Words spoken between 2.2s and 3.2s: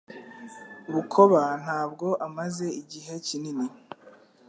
amaze igihe